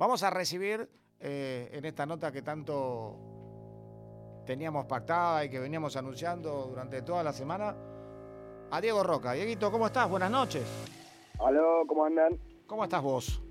[0.00, 0.88] Vamos a recibir
[1.20, 3.18] eh, en esta nota que tanto
[4.46, 7.76] teníamos pactada y que veníamos anunciando durante toda la semana
[8.70, 9.32] a Diego Roca.
[9.32, 10.08] Dieguito, ¿cómo estás?
[10.08, 10.64] Buenas noches.
[11.38, 12.40] Aló, ¿cómo andan?
[12.66, 13.42] ¿Cómo estás vos?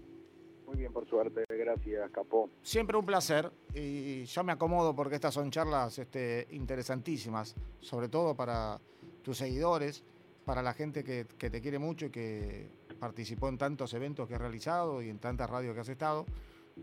[0.66, 2.50] Muy bien, por suerte, gracias, Capó.
[2.64, 8.34] Siempre un placer y yo me acomodo porque estas son charlas este, interesantísimas, sobre todo
[8.34, 8.82] para
[9.22, 10.04] tus seguidores,
[10.46, 14.36] para la gente que, que te quiere mucho y que participó en tantos eventos que
[14.36, 16.26] has realizado y en tantas radios que has estado.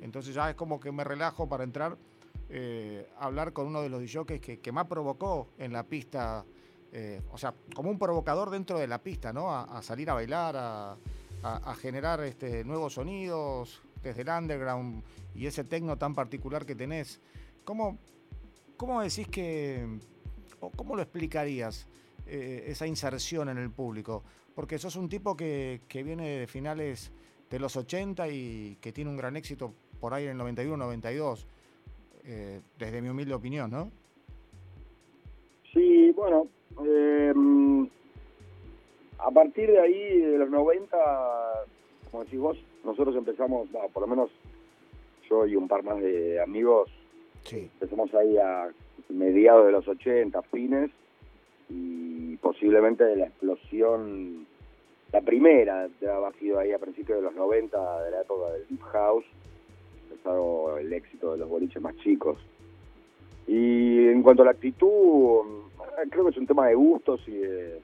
[0.01, 1.97] Entonces ya es como que me relajo para entrar
[2.49, 6.45] eh, a hablar con uno de los DJs que, más provocó en la pista,
[6.93, 9.55] eh, o sea, como un provocador dentro de la pista, ¿no?
[9.55, 10.97] A, salir a bailar, a,
[11.43, 15.03] a, generar este, nuevos sonidos desde el underground
[15.35, 17.21] y ese tecno tan particular que tenés.
[17.65, 17.99] ¿Cómo,
[18.77, 19.99] cómo decís que,
[20.61, 21.87] o cómo lo explicarías
[22.27, 24.23] eh, esa inserción en el público?
[24.57, 27.13] Porque sos un tipo que, viene de finales
[27.51, 31.47] de los 80 y que tiene un gran éxito por ahí en el 91, 92,
[32.25, 33.91] eh, desde mi humilde opinión, ¿no?
[35.75, 36.49] Sí, bueno,
[36.81, 37.87] em,
[39.19, 40.97] a partir de ahí, de los 90,
[42.11, 44.31] como decís vos, nosotros empezamos, por lo menos
[45.29, 46.91] yo y un par más de amigos,
[47.53, 48.71] empezamos ahí a
[49.11, 50.91] mediados de los 80, fines,
[51.69, 52.06] y
[52.41, 54.47] posiblemente de la explosión,
[55.13, 58.67] la primera de haber sido ahí a principios de los 90, de la época del
[58.69, 59.25] Deep House,
[60.11, 62.39] empezado el éxito de los boliches más chicos.
[63.47, 65.43] Y en cuanto a la actitud,
[66.11, 67.81] creo que es un tema de gustos y de,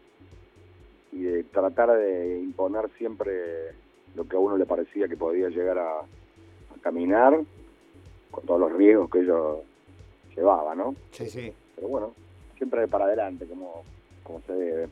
[1.13, 3.73] y de tratar de imponer siempre
[4.15, 7.39] lo que a uno le parecía que podía llegar a, a caminar,
[8.31, 9.63] con todos los riesgos que ello
[10.35, 10.97] llevaba, ¿no?
[11.13, 11.53] Sí, sí.
[11.77, 12.13] Pero bueno,
[12.57, 13.85] siempre para adelante, como,
[14.23, 14.89] como se debe.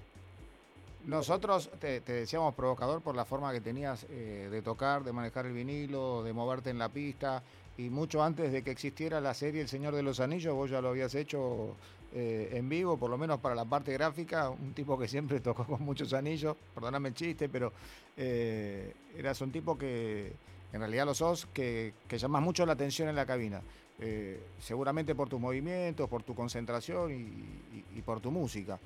[1.07, 5.53] Nosotros te, decíamos provocador por la forma que tenías eh, de tocar, de manejar el
[5.53, 7.43] vinilo, de moverte en la pista
[7.79, 10.83] y mucho antes de que existiera la serie El Señor de los Anillos, vos ya
[10.83, 11.75] lo habías hecho
[12.13, 15.65] eh, en vivo, por lo menos para la parte gráfica, un tipo que siempre tocó
[15.65, 17.73] con muchos anillos, perdóname el chiste, pero
[18.17, 20.35] eh, eras un tipo que
[20.73, 23.63] en realidad lo sos, que, que llamas mucho la atención en la cabina.
[24.03, 28.79] Eh, seguramente por tus movimientos, por tu concentración y, por tu música.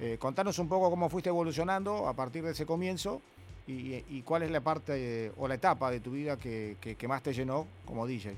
[0.00, 3.20] Eh, contanos un poco cómo fuiste evolucionando a partir de ese comienzo
[3.66, 7.66] y, cuál es la parte o la etapa de tu vida que, más te llenó
[7.84, 8.34] como DJ.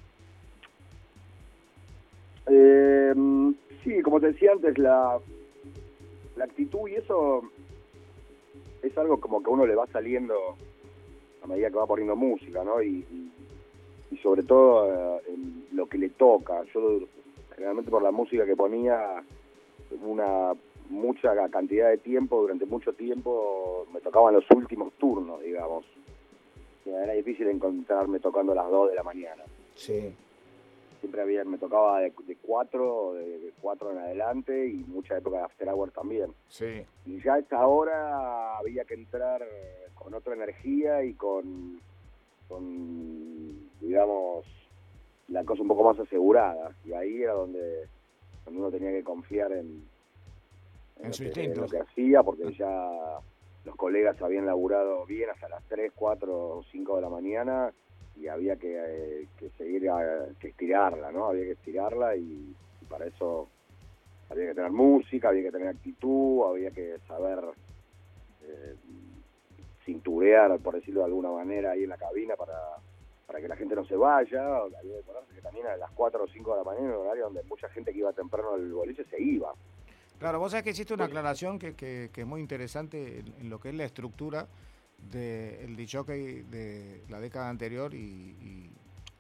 [3.84, 5.18] sí, como te decía antes, la,
[6.36, 7.42] la actitud y eso
[8.82, 10.34] es algo como que uno le va saliendo
[11.44, 12.82] a medida que va poniendo música, ¿no?
[12.82, 13.30] y
[14.10, 15.36] y sobre todo eh,
[15.72, 16.62] lo que le toca.
[16.74, 17.00] Yo
[17.54, 19.22] generalmente por la música que ponía
[20.02, 20.52] una
[20.90, 25.84] mucha cantidad de tiempo, durante mucho tiempo me tocaban los últimos turnos, digamos.
[26.84, 29.44] Era difícil encontrarme tocando a las 2 de la mañana.
[29.76, 30.12] Sí.
[30.98, 32.12] Siempre había, me tocaba de,
[32.42, 36.32] 4, de 4 en adelante y mucha época de After Hour también.
[36.48, 36.84] Sí.
[37.06, 39.46] Y ya a esta hora había que entrar
[39.94, 41.80] con otra energía y con,
[42.48, 44.44] con digamos,
[45.28, 46.74] la cosa un poco más asegurada.
[46.84, 47.86] Y ahí era donde,
[48.46, 49.84] uno tenía que confiar en,
[51.02, 53.18] en, lo, que, hacía, porque ya
[53.64, 57.72] los colegas habían laburado bien hasta las 3, 4 o 5 de la mañana
[58.16, 61.26] y había que, eh, seguir, a, que estirarla, ¿no?
[61.26, 62.54] Había que estirarla y,
[62.88, 63.48] para eso
[64.28, 67.38] había que tener música, había que tener actitud, había que saber
[68.42, 68.74] eh,
[69.84, 72.58] cinturear, por decirlo de alguna manera, ahí en la cabina para,
[73.26, 74.42] para que la gente no se vaya,
[75.32, 77.68] que también a las 4 o 5 de la mañana, en un horario donde mucha
[77.68, 79.54] gente que iba temprano al boliche se iba.
[80.20, 83.70] Claro, vos sabés que existe una aclaración que, que, es muy interesante en, lo que
[83.70, 84.46] es la estructura
[85.10, 88.68] del de de la década anterior y,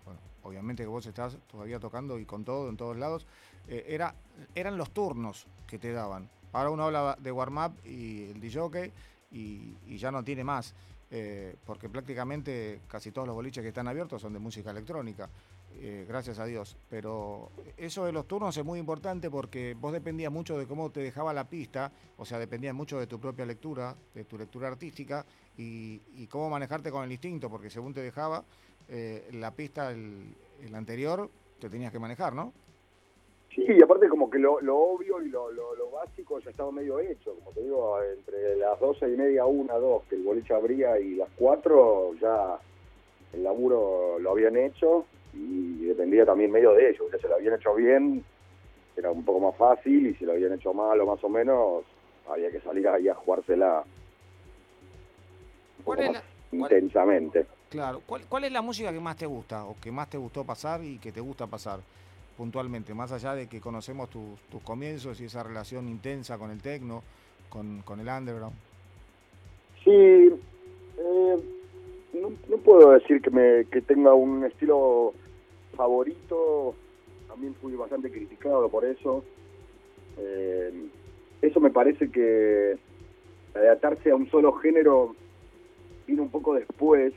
[0.04, 3.26] bueno, obviamente que vos estás todavía tocando y con todo en todos lados,
[3.66, 4.14] eh, era,
[4.54, 6.28] eran los turnos que te daban.
[6.52, 8.92] Ahora uno habla de warm-up y el DJ
[9.32, 10.74] y, y ya no tiene más.
[11.12, 15.28] Eh, porque prácticamente casi todos los boliches que están abiertos son de música electrónica,
[15.78, 16.76] eh, gracias a Dios.
[16.88, 21.00] Pero eso de los turnos es muy importante porque vos dependías mucho de cómo te
[21.00, 25.24] dejaba la pista, o sea, dependías mucho de tu propia lectura, de tu lectura artística
[25.56, 28.44] y, cómo manejarte con el instinto, porque según te dejaba
[28.88, 30.34] eh, la pista el,
[30.74, 31.28] anterior,
[31.58, 32.52] te tenías que manejar, ¿no?
[33.54, 35.50] Sí, y aparte como que lo, obvio y lo,
[35.92, 40.04] básico ya estaba medio hecho, como te digo, entre las doce y media, una, dos,
[40.04, 42.58] que el boliche abría y las cuatro ya
[43.32, 47.54] el laburo lo habían hecho y dependía también medio de ellos, que se lo habían
[47.54, 48.24] hecho bien,
[48.96, 51.84] era un poco más fácil y si lo habían hecho mal o más o menos,
[52.28, 53.84] había que salir ahí a jugársela
[56.52, 57.46] intensamente.
[57.68, 58.02] Claro.
[58.06, 60.82] ¿Cuál, ¿Cuál es la música que más te gusta o que más te gustó pasar
[60.82, 61.80] y que te gusta pasar
[62.36, 62.94] puntualmente?
[62.94, 67.02] Más allá de que conocemos tus, tus comienzos y esa relación intensa con el techno,
[67.48, 68.56] con, con el underground.
[69.84, 70.30] Sí,
[72.30, 75.14] no, no puedo decir que, me, que tenga un estilo
[75.76, 76.74] favorito,
[77.28, 79.24] también fui bastante criticado por eso.
[80.18, 80.88] Eh,
[81.42, 82.76] eso me parece que
[83.54, 85.14] adaptarse a un solo género
[86.06, 87.14] vino un poco después,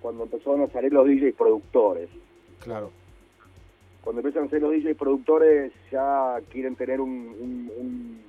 [0.00, 2.08] cuando empezaron a salir los DJs productores.
[2.60, 2.90] Claro.
[4.02, 8.20] Cuando empiezan a ser los DJs productores ya quieren tener un, un, un,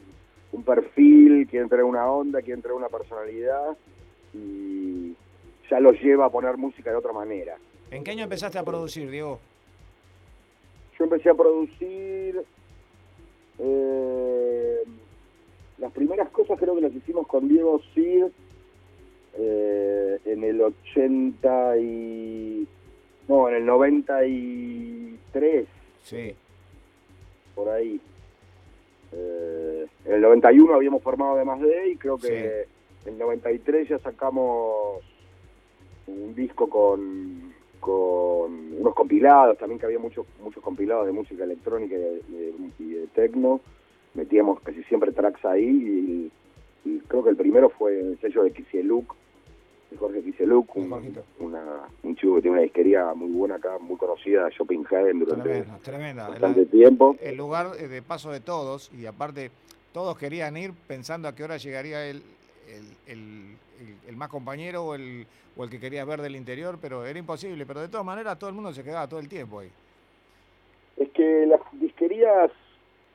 [0.54, 3.78] un perfil, quieren tener una onda, quieren tener una personalidad
[4.34, 5.07] y
[5.70, 7.58] ya los lleva a poner música de otra manera.
[7.92, 9.40] ¿En qué año empezaste a producir, Diego?
[10.98, 12.44] Yo empecé a producir
[13.60, 14.78] eh,
[15.78, 18.26] las primeras cosas creo que las hicimos con Diego Cid
[19.38, 22.68] eh, en el 80 y
[23.28, 25.66] no, en el 93
[26.04, 26.34] Sí.
[27.54, 28.00] por ahí.
[29.12, 32.66] Eh, en el 91 habíamos formado de más de y creo que
[33.06, 35.02] en el 93 ya sacamos
[36.08, 41.96] un disco con, con unos compilados, también que había muchos muchos compilados de música electrónica
[41.96, 43.62] y de, de, y de techno.
[44.14, 46.32] Metíamos casi siempre tracks ahí
[46.86, 49.14] y, y creo que el primero fue el sello de Kisieluk,
[49.92, 50.92] de Jorge Kisieluk, un,
[51.40, 51.64] una,
[52.04, 55.78] un chico que tiene una disquería muy buena acá, muy conocida, Shopping Heaven durante Tremenda,
[55.84, 56.30] tremenda.
[56.30, 57.16] bastante El, tiempo.
[57.22, 59.52] el lugar eh, de paso de todos y aparte
[59.94, 62.24] todos querían ir pensando a qué hora llegaría el,
[62.68, 65.26] el, el, el- el más compañero o el,
[65.56, 67.66] o el que quería ver del interior, pero era imposible.
[67.66, 69.72] Pero de todas maneras todo el mundo se quedaba todo el tiempo ahí.
[70.98, 72.52] Es que las disquerías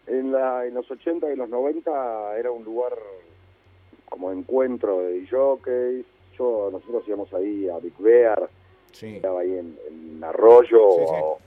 [0.06, 2.92] en, la, en los 80 y los 90 era un lugar
[4.08, 6.04] como encuentro de jockeys.
[6.38, 8.48] Yo, nosotros íbamos ahí a Big Bear,
[8.92, 9.16] Sí.
[9.16, 11.14] estaba ahí en, en Arroyo Sí, sí.
[11.22, 11.38] O,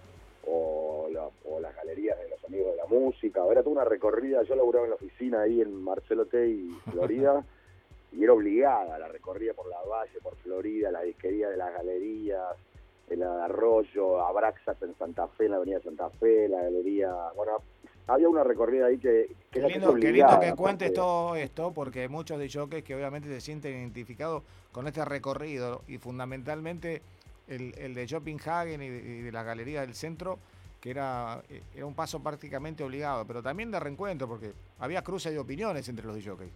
[0.47, 3.41] o, la- o las galerías de los amigos de la música.
[3.49, 4.43] Era toda una recorrida.
[4.43, 7.43] Yo laburaba en la oficina ahí en Marcelo T y Florida.
[8.15, 12.55] y era obligada la recorrida por la Valle, por Florida, la disquería de las galerías,
[13.09, 17.57] de Arroyo, Abraxas en Santa Fe, en la avenida Santa Fe, la galería, bueno,
[18.07, 21.71] había una recorrida ahí que, Qué que era lindo, qué lindo que cuentes todo esto,
[21.71, 27.01] porque muchos de jockeys que obviamente se sienten identificados con este recorrido y fundamentalmente
[27.47, 28.03] el, el de
[28.45, 30.39] Hagen y, de- y de la galería del centro,
[30.81, 35.31] que era, eh, era un paso prácticamente obligado, pero también de reencuentro, porque había cruces
[35.33, 36.51] de opiniones entre los jockeys.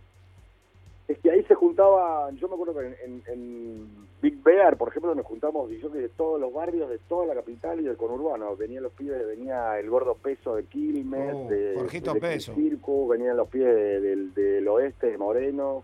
[1.08, 1.38] Es que ahí
[1.80, 5.72] se juntaban, yo me acuerdo que en, en- en Big Bear, por ejemplo, nos juntamos
[5.72, 8.56] y yo que de todos los barrios, de toda la capital y del conurbano.
[8.58, 12.54] Venían los pibes, venía el gordo peso de Quilmes, Oh, de, Jorgito del Peso.
[12.54, 15.84] Circo, venían los pibes de- del, del oeste, de Moreno.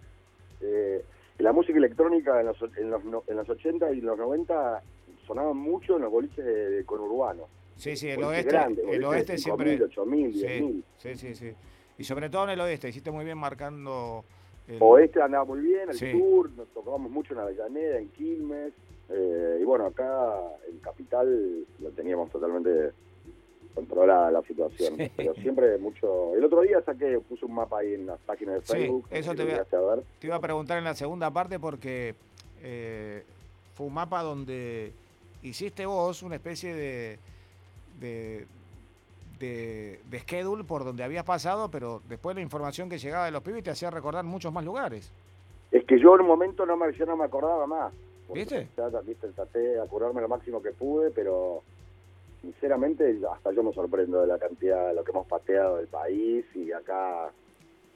[0.62, 1.04] Eh,
[1.40, 4.82] la música electrónica en los, en, los, en los 80 y los 90
[5.26, 7.48] sonaban mucho en los boliches de, de conurbano.
[7.78, 9.80] Sí, sí, el Boliches oeste, grandes, el de oeste 5.000, siempre...
[9.80, 10.84] 8.000, Sí, 10.000.
[10.98, 11.52] sí, sí, sí.
[11.98, 14.24] Y sobre todo en el oeste, hiciste muy bien marcando...
[14.68, 16.12] el- Oeste andaba muy bien, el Sí.
[16.12, 18.74] sur, nos tocábamos mucho en Avellaneda, en Quilmes,
[19.10, 20.34] eh, y bueno, acá
[20.70, 22.92] en Capital lo teníamos totalmente
[23.74, 25.12] controlada la situación, Sí.
[25.18, 26.34] pero siempre mucho...
[26.36, 29.32] El otro día saqué, puse un mapa ahí en las páginas de Sí, Facebook, eso
[29.32, 30.04] si te voy a- a ver.
[30.20, 32.16] Te iba a preguntar en la segunda parte porque
[32.64, 33.24] eh,
[33.74, 34.94] fue un mapa donde
[35.44, 37.20] hiciste vos una especie de,
[38.00, 38.48] de,
[39.40, 43.42] de, de schedule por donde habías pasado, pero después la información que llegaba de los
[43.42, 45.12] pibes te hacía recordar muchos más lugares.
[45.72, 47.94] Es que yo en un momento no me, yo no me acordaba más.
[48.34, 48.68] ¿Viste?
[48.76, 51.62] ya, viste, traté de acordarme lo máximo que pude, pero
[52.42, 56.46] sinceramente hasta yo me sorprendo de la cantidad de lo que hemos pateado del país
[56.56, 57.30] y acá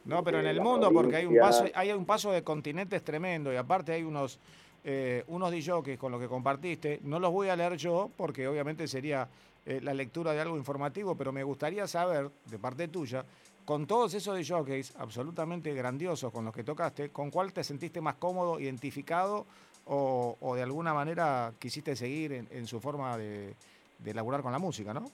[0.05, 3.03] No, pero en de el mundo, porque hay un paso, hay un paso de continentes
[3.03, 4.39] tremendo y aparte hay unos
[4.83, 5.51] eh, unos
[5.97, 6.99] con los que compartiste.
[7.03, 9.27] No los voy a leer yo porque obviamente sería
[9.65, 13.23] eh, la lectura de algo informativo, pero me gustaría saber, de parte tuya,
[13.65, 18.15] con todos esos DJs absolutamente grandiosos con los que tocaste, ¿con cuál te sentiste más
[18.15, 19.45] cómodo, identificado
[19.85, 23.53] o, o de alguna manera quisiste seguir en, en su forma de,
[23.99, 25.09] de laburar con la música, ¿no?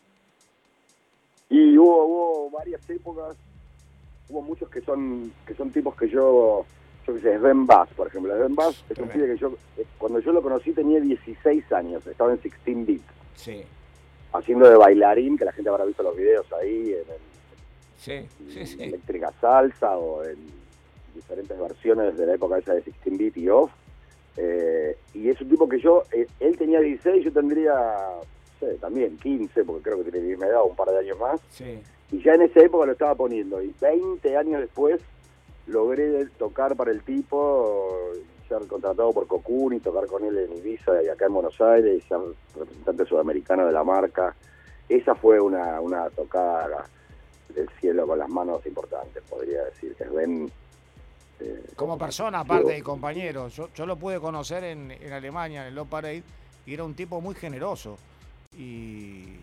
[1.50, 3.36] Y hubo, hubo varias épocas,
[4.30, 6.66] hubo muchos que son que son tipos que yo,
[7.06, 8.36] yo qué sé, Sven Bass, por ejemplo.
[8.36, 12.06] Sven Bass es un pibe que yo, eh, cuando yo lo conocí tenía 16 años,
[12.08, 13.02] estaba en 16 Beat,
[13.36, 13.64] Sí,
[14.40, 17.04] haciendo de bailarín, que la gente habrá visto los videos ahí, en,
[17.98, 18.84] sí, en sí, sí.
[18.84, 20.38] Eléctrica Salsa o en
[21.14, 23.72] diferentes versiones de la época esa de 16 Beat y Off.
[24.38, 28.76] Eh, y es un tipo que yo, eh, él tenía 16, yo tendría, no sé,
[28.76, 31.40] también 15, porque creo que tiene mi edad, un par de años más.
[31.50, 31.80] sí.
[32.12, 33.62] Y ya en esa época lo estaba poniendo.
[33.62, 35.02] Y 20 años después
[35.68, 38.12] logré tocar para el tipo.
[38.48, 42.04] Ser contratado por Cocoon y tocar con él en Ibiza y acá en Buenos Aires
[42.04, 42.20] y ser
[42.56, 44.36] representante sudamericano de la marca.
[44.88, 46.86] Esa fue una, una tocada
[47.54, 49.96] del cielo con las manos importantes, podría decir.
[49.96, 50.52] Que ven.
[51.40, 55.68] Eh, como persona, aparte de compañero, yo, yo lo pude conocer en, en Alemania, en
[55.70, 56.24] el Low Parade,
[56.66, 57.98] y era un tipo muy generoso.
[58.58, 59.38] Y,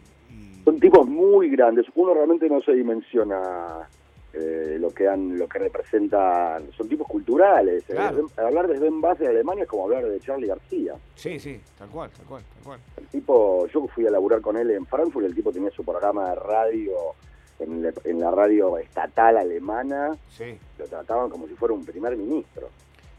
[0.65, 1.87] Son tipos muy grandes.
[1.95, 3.89] Uno realmente no se dimensiona
[4.35, 6.73] eh, lo que han, lo que representan.
[6.73, 7.85] Son tipos culturales.
[7.89, 7.99] Eh,
[8.37, 10.95] hablar de Ben Bass en Alemania es como hablar de Charlie García.
[11.15, 12.81] Sí, sí, tal cual, tal cual, tal cual.
[12.97, 16.31] El tipo, yo fui a laburar con él en Frankfurt, el tipo tenía su programa
[16.31, 17.15] de radio
[17.59, 20.17] en, la radio estatal alemana.
[20.31, 20.59] Sí.
[20.79, 22.69] Lo trataban como si fuera un primer ministro.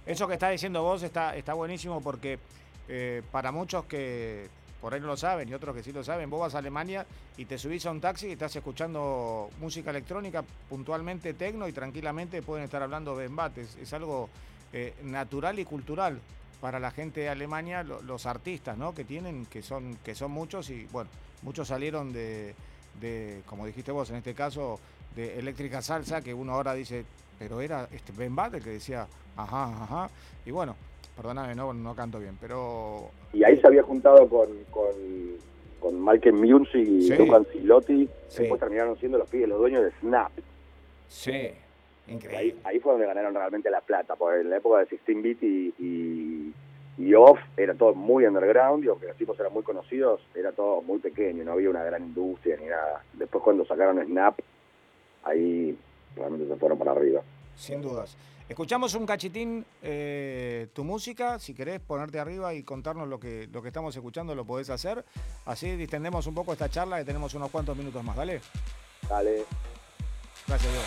[0.05, 2.39] Eso que está diciendo vos está, está buenísimo porque
[2.89, 4.49] eh, para muchos que
[4.83, 7.05] por ahí no lo saben y otros que sí lo saben, vos vas a Alemania
[7.37, 12.41] y te subís a un taxi y estás escuchando música electrónica, puntualmente tecno y tranquilamente
[12.41, 13.77] pueden estar hablando de embates.
[13.81, 14.29] Es algo
[14.73, 16.19] eh, natural y cultural
[16.59, 18.93] para la gente de Alemania, los artistas ¿no?
[18.93, 21.09] que tienen, que son, que son muchos y bueno,
[21.43, 22.53] muchos salieron de,
[23.45, 24.81] como dijiste vos en este caso,
[25.15, 27.05] de eléctrica salsa, que uno ahora dice,
[27.39, 30.09] pero era este Ben que decía, ajá, ajá,
[30.45, 30.75] y bueno,
[31.15, 33.09] Perdóname, no, no canto bien, pero...
[33.33, 34.93] Y ahí se había juntado con, con,
[35.79, 37.15] con Michael Music y sí.
[37.15, 40.31] Lucan Silotti, después terminaron siendo los pibes, los dueños de Snap.
[41.07, 41.51] Sí,
[42.07, 42.59] increíble.
[42.63, 46.53] Ahí, fue donde ganaron realmente la plata, porque en la época de 16-bit y,
[46.97, 50.81] y, Off era todo muy underground, y aunque los tipos eran muy conocidos, era todo
[50.81, 53.03] muy pequeño, no había una gran industria ni nada.
[53.13, 54.39] Después cuando sacaron Snap,
[55.23, 55.77] ahí
[56.15, 57.21] realmente se fueron para arriba.
[57.55, 58.17] Sin dudas.
[58.49, 63.61] Escuchamos un cachitín eh, tu música, si querés ponerte arriba y contarnos lo que, lo
[63.61, 65.05] que estamos escuchando, lo podés hacer.
[65.45, 68.41] Así distendemos un poco esta charla y tenemos unos cuantos minutos más, ¿vale?
[69.09, 69.45] Dale.
[70.47, 70.85] Gracias, Dios.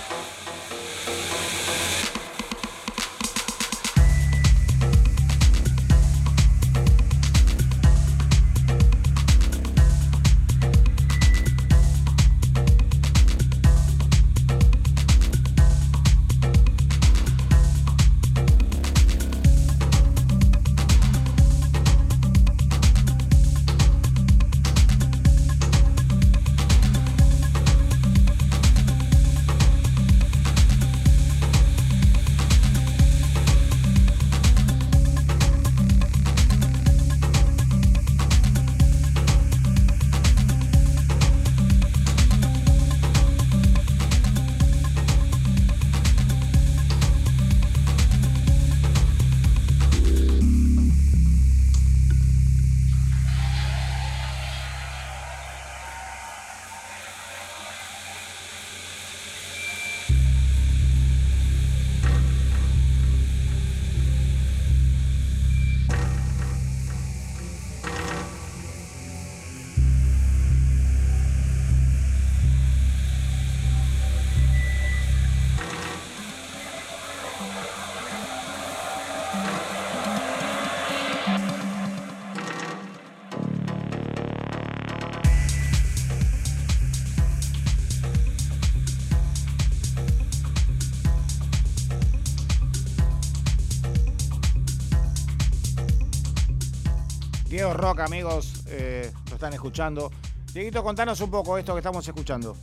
[97.77, 100.11] Rock, amigos, eh, lo están escuchando.
[100.53, 102.57] Dieguito, contanos un poco esto que estamos escuchando.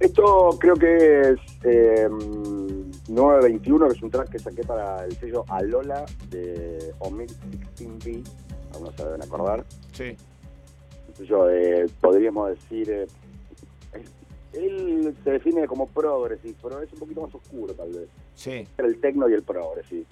[0.00, 1.38] Esto creo que es
[3.08, 7.30] 921, em, que es un track que saqué para el sello Alola de Omid
[7.76, 8.24] 16B,
[8.72, 9.64] algunos se deben acordar.
[9.92, 10.16] Sí.
[11.24, 13.06] Yo, eh, podríamos decir, eh,
[14.54, 18.08] él se define como progressive, pero es un poquito más oscuro tal vez.
[18.34, 18.66] Sí.
[18.78, 20.06] El techno y el progressive.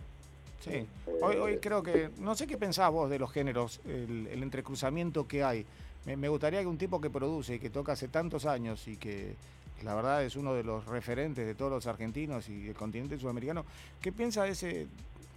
[0.61, 0.87] Sí,
[1.23, 5.43] hoy, hoy creo que, no sé qué pensás vos de los géneros, el, entrecruzamiento que
[5.43, 5.65] hay.
[6.05, 9.35] Me, gustaría que un tipo que produce y que toca hace tantos años y que
[9.83, 13.65] la verdad es uno de los referentes de todos los argentinos y del continente sudamericano,
[14.01, 14.87] ¿qué piensa de ese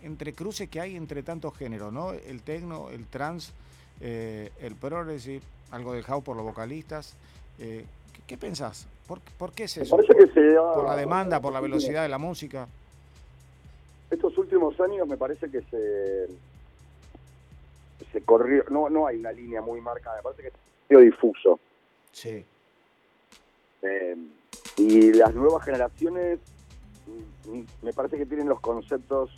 [0.01, 2.11] entrecruce que hay entre tantos géneros, ¿no?
[2.11, 3.53] El tecno, el trans,
[4.01, 7.15] eh, el progressive, algo de house por los vocalistas.
[7.59, 7.85] Eh,
[8.27, 8.87] ¿qué, pensás?
[9.07, 9.21] ¿Por,
[9.53, 9.95] qué es eso?
[9.95, 12.67] ¿Por la demanda, por la velocidad de la música?
[14.13, 16.27] Estos últimos años me parece que se
[18.11, 21.59] se corrió, no no hay una línea muy marcada, me parece que es difuso.
[22.11, 22.45] Sí.
[23.81, 24.15] Eh,
[24.77, 26.39] y las nuevas generaciones
[27.47, 29.31] mm, me parece que tienen los conceptos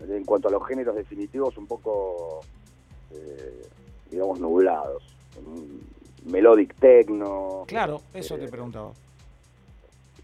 [0.00, 2.40] en cuanto a los géneros definitivos un poco,
[3.12, 3.68] eh,
[4.10, 5.02] digamos, nublados.
[6.24, 7.64] Melodic techno.
[7.66, 8.92] Claro, eso te eh, preguntaba.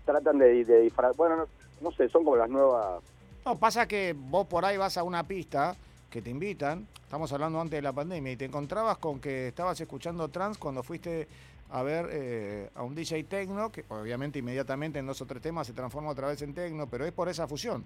[0.04, 1.46] Tratan de, de, bueno, no,
[1.80, 3.02] no, sé, son como las nuevas
[3.44, 5.74] No, pasa que vos por ahí vas a una pista
[6.10, 9.80] que te invitan, estamos hablando antes de la pandemia, y te encontrabas con que estabas
[9.80, 11.26] escuchando trans cuando fuiste
[11.70, 15.66] a ver eh, a un DJ tecno, que obviamente inmediatamente en dos o tres temas
[15.66, 17.84] se transforma otra vez en tecno, pero es por esa fusión.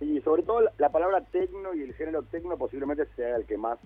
[0.00, 3.78] Y sobre todo la, palabra tecno y el género tecno posiblemente sea el que más,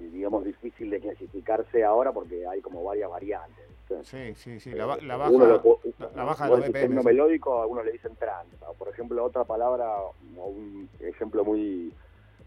[0.00, 3.65] digamos, difícil de clasificarse ahora porque hay como varias variantes.
[4.02, 5.80] Sí, sí, sí, la, la baja, lo,
[6.14, 8.48] la, baja de los Tecno melódico, algunos le dicen trans.
[8.78, 9.94] Por ejemplo, otra palabra
[10.36, 11.92] un ejemplo muy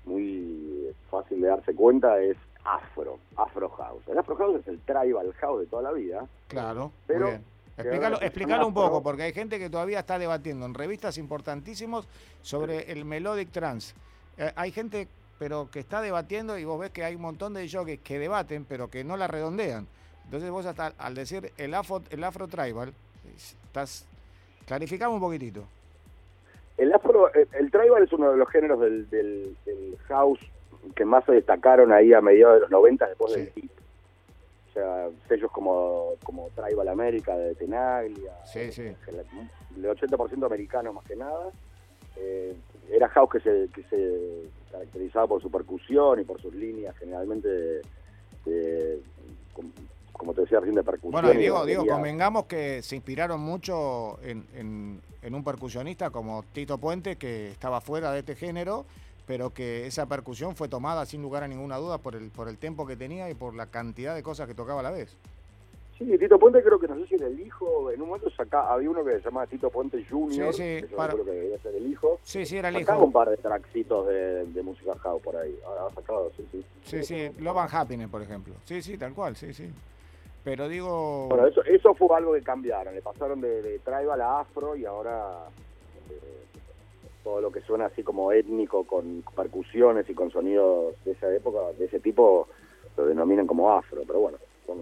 [0.06, 4.04] muy fácil de darse cuenta es afro, afro house.
[4.08, 6.28] El afro house es el tribal house de toda la vida.
[6.48, 7.44] Claro, pero muy bien.
[7.78, 12.06] Explícalo, explícalo un poco, porque hay gente que todavía está debatiendo en revistas importantísimos
[12.42, 13.96] sobre el melodic trance.
[14.38, 17.70] Eh, hay gente, pero que está debatiendo y vos ves que hay un montón de
[17.70, 19.88] jockeys que debaten, pero que no la redondean.
[20.30, 22.94] Entonces vos hasta al decir el afro, el afro tribal,
[23.36, 24.06] estás
[24.68, 25.64] clarificamos un poquitito.
[26.78, 30.40] El afro, el, tribal es uno de los géneros del, del, house
[30.96, 33.72] que más se destacaron ahí a mediados de los 90 después del hip.
[34.70, 38.84] O sea, sellos como, como Tribal América de Tenaglia, sí, sí.
[38.84, 41.50] el 80% americano más que nada.
[42.18, 42.56] Eh,
[42.92, 47.82] era house que se, que se caracterizaba por su percusión y por sus líneas generalmente
[50.20, 51.12] como te decía recién, de percusión.
[51.14, 57.16] Bueno, digo, digo, convengamos que se inspiraron mucho en, en, un percusionista como Tito Puente,
[57.16, 58.86] que estaba fuera de este género,
[59.26, 62.58] pero que esa percusión fue tomada sin lugar a ninguna duda por el, por el
[62.58, 65.18] tempo que tenía y por la cantidad de cosas que tocaba a la vez.
[65.98, 68.72] Sí, Tito Puente creo que no sé si era el hijo, en un momento saca,
[68.72, 71.14] había uno que se llamaba Tito Puente Jr., sí, sí, para...
[71.14, 72.20] creo que debía ser el hijo.
[72.24, 72.98] Sí, sí, era el hijo.
[72.98, 76.66] un par de tracksitos de, de música house por ahí, ha sacado, sí, sí.
[76.84, 78.54] Sí, sí, Love and Happiness, por ejemplo.
[78.66, 79.70] Sí, sí, tal cual, sí, sí.
[80.50, 81.28] Pero digo...
[81.28, 84.84] Bueno, eso, eso fue algo que cambiaron, le pasaron de, de tribal a afro y
[84.84, 85.46] ahora
[86.10, 86.46] eh,
[87.24, 91.60] todo lo que suena así como étnico, con percusiones y con sonidos de esa época,
[91.78, 92.48] de ese tipo,
[92.98, 94.78] lo denominan como afro, pero bueno, son,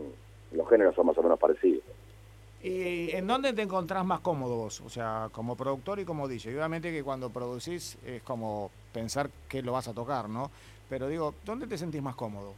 [0.53, 1.83] los géneros son más o menos parecidos.
[2.63, 4.79] ¿Y en dónde te encontrás más cómodo vos?
[4.79, 6.55] O sea, como productor y como DJ.
[6.55, 10.49] Obviamente que cuando producís es como pensar qué lo vas a tocar, ¿no?
[10.87, 12.53] Pero digo, ¿dónde te sentís más cómodo?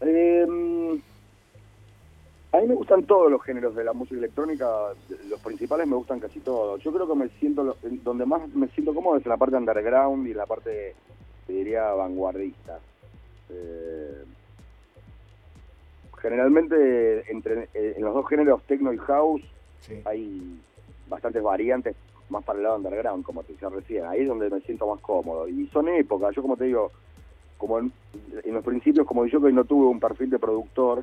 [0.00, 0.46] Eh,
[2.54, 4.68] a mí me gustan todos los géneros de la música electrónica,
[5.28, 6.80] los principales me gustan casi todos.
[6.82, 10.24] Yo creo que me siento, donde más me siento cómodo es en la parte underground
[10.28, 10.94] y en la parte,
[11.48, 12.78] te diría, vanguardista.
[13.50, 14.24] Eh,
[16.22, 19.42] generalmente entre eh, en los dos géneros techno y house
[20.04, 20.58] hay
[21.08, 21.96] bastantes variantes
[22.30, 24.04] más para el lado underground, como te decía recién.
[24.06, 25.48] Ahí es donde me siento más cómodo.
[25.48, 26.92] Y son épocas, yo como te digo,
[27.58, 27.92] como en,
[28.44, 31.02] los principios, como yo que no tuve un perfil de productor,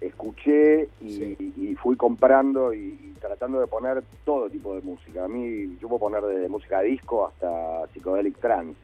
[0.00, 5.24] escuché y, fui comprando y, tratando de poner todo tipo de música.
[5.24, 8.78] A mí yo puedo poner desde música disco hasta psicodelic trance.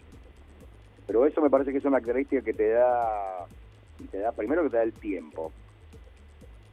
[1.07, 3.46] Pero eso me parece que es una característica que te da,
[4.11, 5.53] te da primero que te da el tiempo.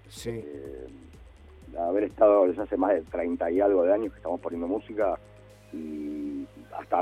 [0.08, 0.30] Sí.
[0.30, 0.88] Eh,
[1.78, 5.18] haber estado desde hace más de 30 y algo de años que estamos poniendo música
[5.74, 6.46] y
[6.78, 7.02] hasta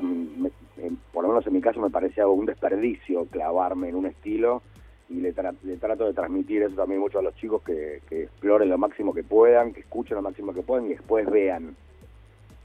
[1.12, 4.62] por lo menos en mi caso me parecía un desperdicio clavarme en un estilo
[5.10, 9.14] y le, trato de transmitir eso también mucho a los chicos que, exploren lo máximo
[9.14, 11.76] que puedan, que escuchen lo máximo que puedan y después vean.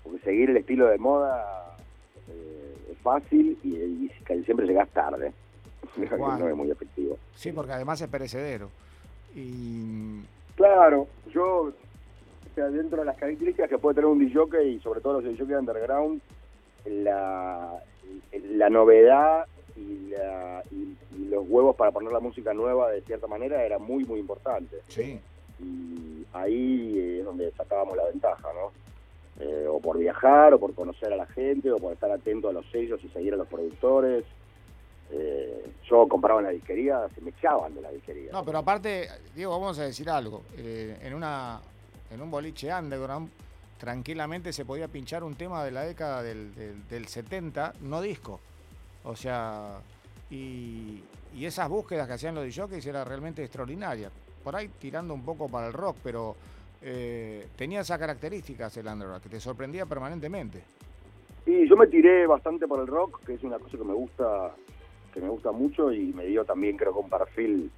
[0.02, 1.76] Porque seguir el estilo de moda
[2.28, 4.10] eh, es fácil y,
[4.44, 5.32] siempre llegas tarde.
[5.96, 7.16] no es muy efectivo.
[7.34, 8.68] Sí, porque además es perecedero.
[9.34, 10.20] Y...
[10.54, 11.72] Claro, yo
[12.54, 16.20] dentro de las características que puede tener un DJ y sobre todo los DJ underground,
[16.84, 17.72] la,
[18.32, 20.12] la novedad y,
[21.28, 24.80] los huevos para poner la música nueva de cierta manera era muy, muy importante.
[24.88, 25.20] Sí.
[25.58, 28.72] Y ahí es donde sacábamos la ventaja, ¿no?
[29.44, 32.52] Eh, o por viajar, o por conocer a la gente, o por estar atento a
[32.52, 34.24] los sellos y seguir a los productores.
[35.10, 38.30] Eh, yo compraba en la disquería, se me echaban de la disquería.
[38.32, 40.42] No, pero aparte, Diego, vamos a decir algo.
[40.56, 41.60] Eh, en una
[42.10, 43.28] en un boliche underground,
[43.78, 46.54] tranquilamente se podía pinchar un tema de la década del,
[46.88, 48.40] del, 70, no disco.
[49.04, 49.78] O sea,
[50.30, 51.02] y,
[51.40, 54.10] esas búsquedas que hacían los DJs era realmente extraordinaria.
[54.42, 56.36] Por ahí tirando un poco para el rock, pero
[56.82, 60.62] eh, tenía esas características el underground, que te sorprendía permanentemente.
[61.46, 64.54] Y yo me tiré bastante por el rock, que es una cosa que me gusta
[65.12, 67.70] que me gusta mucho y me dio también creo que un perfil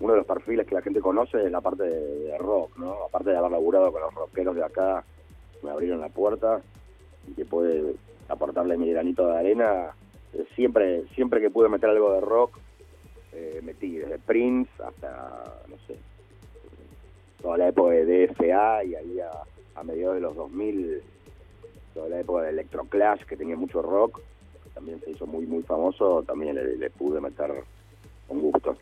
[0.00, 3.04] uno de los perfiles que la gente conoce es la parte de, rock, ¿no?
[3.06, 5.04] Aparte de haber laburado con los rockeros de acá,
[5.62, 6.60] me abrieron la puerta
[7.26, 7.94] y que puede
[8.28, 9.94] aportarle mi granito de arena.
[10.54, 12.58] Siempre siempre que pude meter algo de rock,
[13.32, 15.96] eh, metí, desde Prince hasta, no sé,
[17.42, 21.02] toda la época de DFA y ahí a, mediados de los 2000
[21.92, 24.20] toda la época de Electroclash, que tenía mucho rock,
[24.74, 27.64] también se hizo muy, muy famoso, también le, pude meter
[28.28, 28.76] con gusto.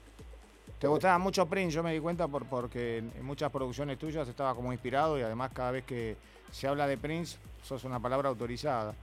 [0.81, 4.55] Te gustaba mucho Prince, yo me di cuenta por, porque en muchas producciones tuyas estaba
[4.55, 6.17] como inspirado y además cada vez que
[6.51, 8.95] se habla de Prince sos una palabra autorizada.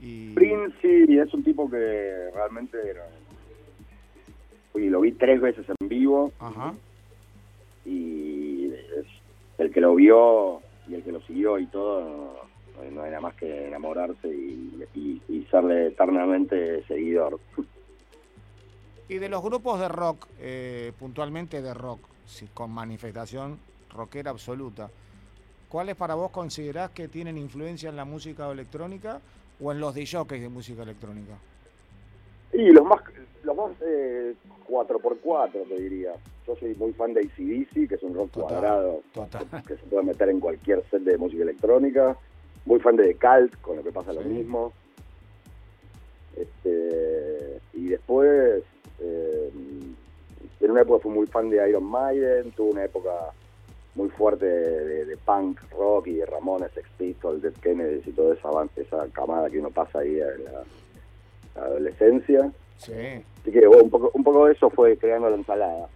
[0.00, 0.34] Y...
[0.80, 3.06] Es un tipo que realmente era...
[4.74, 6.32] Y lo vi tres veces en vivo.
[6.38, 6.72] Ajá.
[7.84, 8.72] Y
[9.58, 12.36] el que lo vio y el que lo siguió y todo,
[12.92, 14.86] no nada más que enamorarse y,
[15.28, 17.40] y, serle eternamente seguidor.
[19.08, 22.00] Y de los grupos de rock, eh, puntualmente de rock,
[22.54, 23.58] con manifestación
[23.90, 24.90] rockera absoluta,
[25.68, 29.20] ¿cuáles para vos considerás que tienen influencia en la música electrónica
[29.60, 31.34] o en los DJs de música electrónica?
[32.52, 33.00] Y los más,
[33.42, 34.34] los más eh,
[34.68, 36.12] 4x4, te diría.
[36.46, 39.02] Yo soy muy fan de ACDC, que es un rock cuadrado
[39.66, 42.16] que se puede meter en cualquier set de música electrónica
[42.68, 44.72] muy fan de The Cult, con lo que pasa lo mismo.
[46.36, 48.62] Este, y después,
[49.00, 49.50] eh,
[50.60, 53.32] en una época fui muy fan de Iron Maiden, tuve una época
[53.98, 58.48] muy fuerte de, punk, rock y de Ramones, Sex Pistols, Dead Kennedys y toda esa,
[58.76, 60.62] esa camada que uno pasa ahí en la,
[61.60, 62.52] adolescencia.
[62.76, 62.92] Sí.
[63.40, 65.88] Así que un, poco, un poco de eso fue creando la ensalada.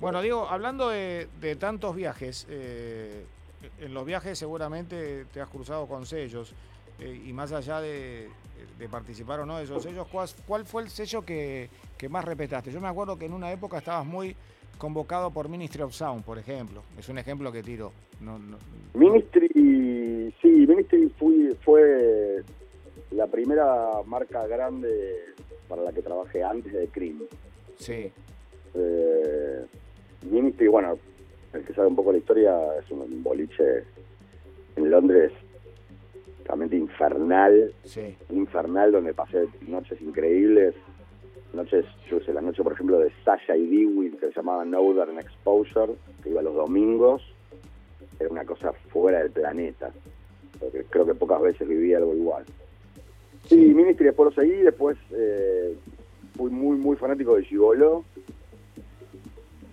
[0.00, 3.26] Bueno, Diego, hablando de, tantos viajes, eh,
[3.78, 6.54] en los viajes seguramente te has cruzado con sellos
[6.98, 8.30] eh, y más allá de,
[8.90, 10.08] participar o no de esos sellos,
[10.46, 11.68] ¿cuál, fue el sello que,
[12.08, 12.72] más respetaste?
[12.72, 14.34] Yo me acuerdo que en una época estabas muy
[14.80, 16.82] convocado por Ministry of Sound, por ejemplo.
[16.98, 17.92] Es un ejemplo que tiro.
[18.94, 21.12] Ministry, sí, Ministry
[21.62, 22.42] fue
[23.10, 25.20] la primera marca grande
[25.68, 27.20] para la que trabajé antes de Cream.
[27.76, 28.10] Sí.
[28.74, 29.66] Eh,
[30.30, 30.98] Ministry, bueno,
[31.52, 33.84] el que sabe un poco la historia, es un boliche
[34.76, 35.30] en Londres
[36.46, 37.72] realmente infernal,
[38.30, 40.74] infernal, donde pasé noches increíbles,
[41.54, 45.18] noches, yo sé, la noche, por ejemplo, de Sasha y Dewey, que se llamaba Northern
[45.18, 47.22] Exposure, que iba los domingos,
[48.18, 49.90] era una cosa fuera del planeta,
[50.58, 52.44] porque creo que pocas veces viví algo igual.
[53.46, 55.76] Sí, Ministry después lo seguí, después eh,
[56.36, 58.04] fui muy, muy fanático de Gigolo,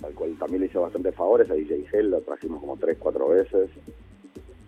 [0.04, 3.30] al cual también le hice bastante favores a DJ Hell, lo trajimos como tres, cuatro
[3.30, 3.70] veces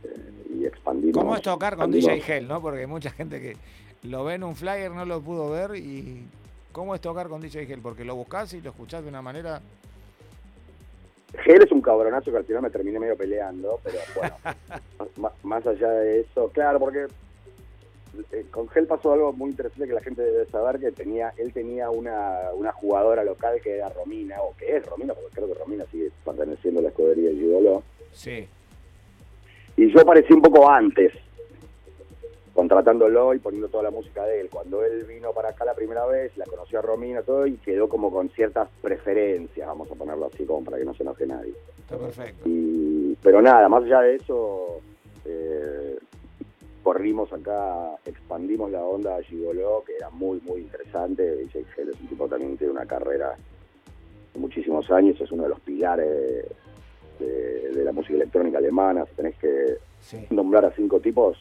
[0.03, 1.17] eh, y expandimos.
[1.17, 2.61] ¿Cómo es tocar con DJ Hell, no?
[2.61, 3.55] Porque hay mucha gente que
[4.03, 6.25] lo ve en un flyer, no lo pudo ver y
[6.71, 7.81] ¿cómo es tocar con DJ Hell?
[7.81, 9.61] Porque lo buscás y lo escuchás de una manera...
[11.45, 15.91] Hell es un cabronazo que al final me terminé medio peleando, pero bueno, más allá
[15.91, 17.05] de eso, claro, porque
[18.31, 21.53] eh, con Gel pasó algo muy interesante que la gente debe saber, que tenía él
[21.53, 25.59] tenía una, una jugadora local que era Romina, o que es Romina, porque creo que
[25.59, 27.83] Romina sigue perteneciendo a la escudería de Gigolo.
[28.11, 28.47] Sí.
[29.77, 31.13] Y yo aparecí un poco antes,
[32.59, 34.49] contratándolo y poniendo toda la música de él.
[34.49, 37.87] Cuando él vino para acá la primera vez, la conoció a Romina todo y quedó
[37.87, 41.53] como con ciertas preferencias, vamos a ponerlo así como para que no se enoje nadie.
[41.79, 42.49] Está perfecto.
[42.49, 44.81] Y, pero nada, más allá de eso,
[45.23, 45.97] eh,
[46.83, 51.47] corrimos acá, expandimos la onda de Gigolo, que era muy, muy interesante.
[51.53, 53.37] Jake Hell es un tipo también tiene una carrera
[54.33, 56.45] de muchísimos años, es uno de los pilares
[57.19, 59.05] de, la música electrónica alemana.
[59.05, 59.77] Si tenés que
[60.29, 61.37] nombrar a cinco tipos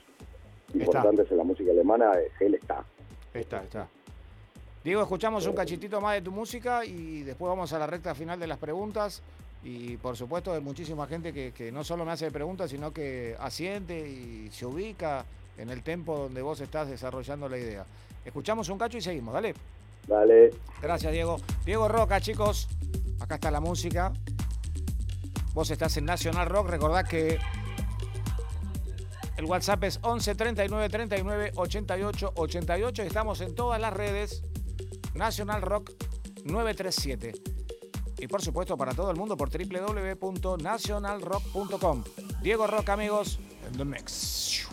[0.74, 2.84] importantes en la música alemana, él está.
[3.34, 3.88] Está, está.
[4.84, 8.38] Diego, escuchamos un cachitito más de tu música y después vamos a la recta final
[8.38, 9.22] de las preguntas.
[9.64, 13.36] Y por supuesto hay muchísima gente que, que no solo me hace preguntas, sino que
[13.40, 15.24] asiente y se ubica
[15.58, 17.84] en el tempo donde vos estás desarrollando la idea.
[18.24, 19.54] Escuchamos un cacho y seguimos, dale.
[20.06, 20.50] Dale.
[20.80, 21.38] Gracias, Diego.
[21.64, 22.68] Diego Roca, chicos.
[23.20, 24.12] Acá está la música.
[25.52, 26.68] Vos estás en Nacional Rock.
[26.68, 27.38] Recordad que
[29.38, 33.02] el WhatsApp es 11 39 39 88 88.
[33.04, 34.42] Estamos en todas las redes.
[35.14, 35.92] Nacional Rock
[36.44, 37.32] 937.
[38.18, 42.04] Y por supuesto para todo el mundo por www.nationalrock.com.
[42.42, 44.68] Diego Rock, amigos, en the mix.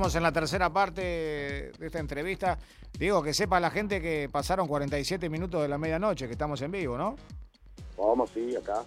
[0.00, 2.58] Entramos en la tercera parte de esta entrevista.
[2.98, 6.70] Digo, que sepa la gente que pasaron 47 minutos de la medianoche, que estamos en
[6.70, 7.16] vivo, ¿no?
[7.98, 8.82] Vamos, sí, acá.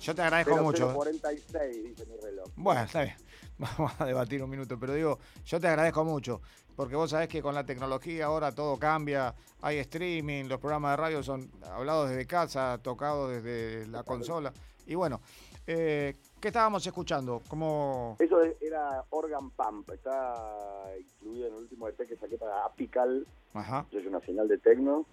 [0.00, 0.94] Yo te agradezco mucho.
[0.94, 2.48] 46, dice mi reloj.
[2.56, 3.16] Bueno, está bien.
[3.58, 6.40] Vamos a debatir un minuto, pero digo, yo te agradezco mucho,
[6.74, 10.96] porque vos sabés que con la tecnología ahora todo cambia, hay streaming, los programas de
[10.96, 14.50] radio son hablados desde casa, tocados desde la consola,
[14.86, 15.20] y bueno,
[15.66, 17.40] eh, ¿qué estábamos escuchando?
[17.48, 18.16] ¿Cómo...
[18.18, 23.24] Eso era Organ Pump, está incluido en el último EP que saqué para Apical,
[23.54, 23.86] Ajá.
[23.92, 25.06] es una señal de tecno,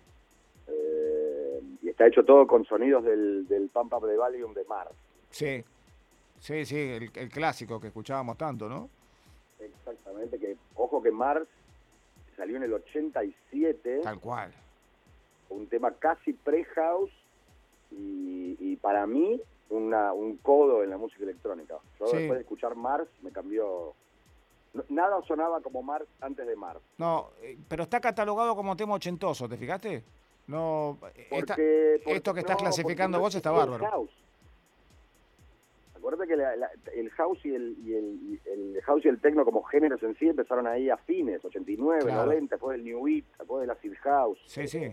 [0.67, 4.89] eh, y está hecho todo con sonidos del, del Pump Up de Valium de Mars.
[5.29, 5.63] Sí,
[6.39, 8.89] sí, sí, el, el clásico que escuchábamos tanto, ¿no?
[9.59, 11.47] Exactamente, que ojo que Mars
[12.35, 14.51] salió en el 87, Tal cual.
[15.49, 17.11] un tema casi pre-house
[17.91, 19.39] y, y para mí
[19.69, 21.77] una, un codo en la música electrónica.
[21.99, 22.17] Yo Sí.
[22.17, 23.93] después de escuchar Mars me cambió...
[24.89, 26.79] Nada sonaba como Mars antes de Mars.
[26.97, 30.03] No, eh, pero está catalogado como tema ochentoso, ¿te fijaste?
[30.47, 33.85] No, esta- Porque, porque- esto que estás no, clasificando vos está bárbaro.
[33.85, 34.11] house.
[35.95, 38.05] Acuérdate que la- la- el house y el, y el,
[38.45, 42.01] y el house y el techno como géneros en sí empezaron ahí a fines, 89,
[42.03, 42.25] Claro.
[42.25, 44.39] 90, después del New Beat, después de la Acid House.
[44.45, 44.91] sí, sí.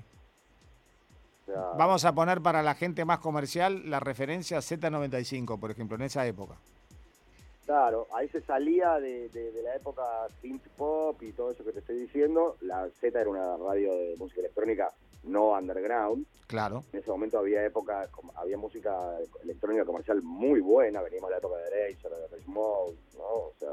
[1.46, 6.02] Sea, Vamos a poner para la gente más comercial la referencia Z95, por ejemplo, en
[6.02, 6.56] esa época.
[7.64, 10.02] Claro, ahí se salía de, de- de la época
[10.40, 12.56] synth pop y todo eso que te estoy diciendo.
[12.60, 14.92] La Z era una radio de música electrónica
[15.24, 16.24] no underground.
[16.46, 16.84] Claro.
[16.92, 18.94] En ese momento había época, había música
[19.42, 21.02] electrónica comercial muy buena.
[21.02, 23.24] Veníamos de la época de Eraser, de Mode, ¿no?
[23.24, 23.70] O sea,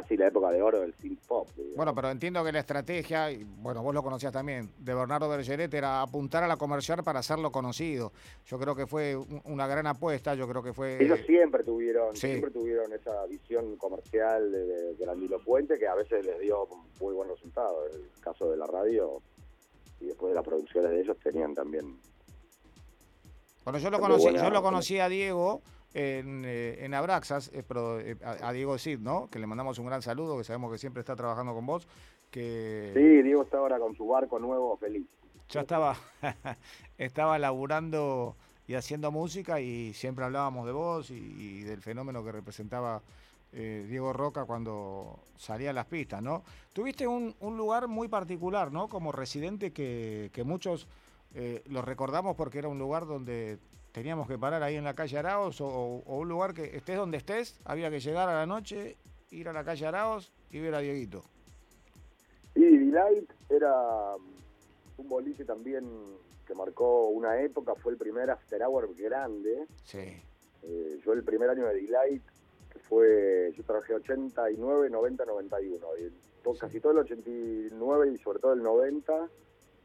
[0.00, 1.48] casi la época de oro del synth pop.
[1.56, 1.76] digamos.
[1.76, 5.72] Bueno, pero entiendo que la estrategia, y bueno, vos lo conocías también, de Bernardo Bergeret
[5.72, 8.12] era apuntar a la comercial para hacerlo conocido.
[8.46, 11.02] Yo creo que fue un- una gran apuesta, yo creo que fue...
[11.02, 12.28] Ellos siempre tuvieron, sí.
[12.28, 16.66] siempre tuvieron esa visión comercial de, de grandilocuente que a veces les dio
[17.00, 17.86] muy buen resultado.
[17.92, 19.22] En el caso de la radio
[20.00, 21.98] y después de las producciones de ellos tenían también
[23.64, 25.62] Bueno, yo lo conocí, buena- yo lo conocí a Diego
[25.98, 29.28] en, eh, en Abraxas, eh, pero, eh, a, a Diego Cid, ¿no?
[29.30, 31.88] Que le mandamos un gran saludo, que sabemos que siempre está trabajando con vos,
[32.30, 35.06] que Sí, Diego está ahora con su barco nuevo feliz.
[35.48, 35.96] ya estaba,
[36.98, 38.36] estaba laburando
[38.68, 43.00] y haciendo música y siempre hablábamos de vos y, y del fenómeno que representaba
[43.52, 46.42] eh, Diego Roca cuando salía a las pistas, ¿no?
[46.74, 48.88] Tuviste un, un lugar muy particular, ¿no?
[48.88, 50.88] Como residente que, que muchos
[51.34, 53.58] eh, lo recordamos porque era un lugar donde
[53.96, 57.16] teníamos que parar ahí en la calle Araos o, o un lugar que estés donde
[57.16, 58.94] estés, había que llegar a la noche,
[59.30, 61.24] ir a la calle Araos y ver a Dieguito.
[62.54, 64.22] Y Delight era um,
[64.98, 65.88] un boliche también
[66.46, 69.64] que marcó una época, fue el primer after hour grande.
[69.84, 70.22] Sí,
[70.62, 72.22] Eh, yo el primer año de Delight,
[72.70, 75.86] que fue, yo trabajé 89, 90, 91.
[75.96, 76.10] Y
[76.42, 76.60] to- Sí.
[76.60, 79.26] casi todo el 89 y sobre todo el 90,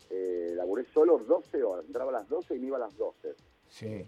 [0.10, 1.86] eh, laburé solo 12 horas.
[1.86, 3.36] Entraba a las 12 y me iba a las 12.
[3.72, 4.06] Sí.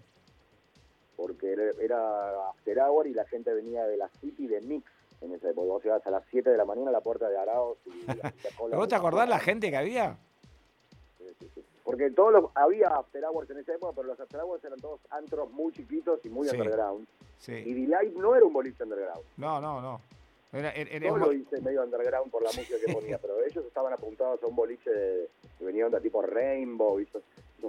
[1.16, 4.90] Porque era, after hour y la gente venía de la City de Mix
[5.22, 5.68] en esa época.
[5.68, 7.78] Vos ibas a las 7 de la mañana a la puerta de Araos.
[7.86, 10.18] Y la cola- ¿Vos te acordás la gente que había?
[11.20, 11.64] Sí, sí, sí.
[11.84, 15.00] Porque todos los, había after hours en esa época, pero los after hours eran todos
[15.12, 16.56] antros muy chiquitos y muy Sí.
[16.58, 17.08] underground.
[17.48, 17.74] Y.
[17.74, 19.24] Delight no era un boliche underground.
[19.38, 20.02] No, no, no.
[20.52, 23.42] Era, era- era Yo un- lo hice medio underground por la música que ponía, pero
[23.44, 27.08] ellos estaban apuntados a un boliche de, que venía onda tipo Rainbow, y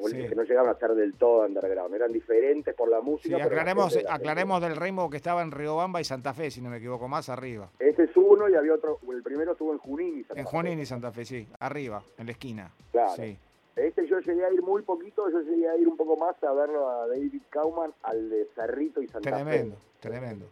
[0.02, 0.28] Sí.
[0.28, 3.38] que no llegaban a ser del todo underground, eran diferentes por la Sí, música.
[3.38, 6.78] la aclaremos, aclaremos del Rainbow que estaba en Riobamba y Santa Fe, si no me
[6.78, 7.70] equivoco, más arriba.
[7.78, 10.18] Ese es uno y había otro, el primero estuvo en Junín.
[10.20, 10.50] y Santa En Fe.
[10.50, 12.70] Junín y Santa Fe, sí, arriba, en la esquina.
[12.92, 13.12] Claro.
[13.16, 13.38] Sí.
[13.76, 16.52] Este yo llegué a ir muy poquito, yo llegué a ir un poco más a
[16.52, 19.82] verlo a David Kauman, al de Cerrito y Santa Tremendo, Fe.
[20.08, 20.46] tremendo.